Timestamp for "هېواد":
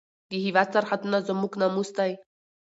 0.45-0.67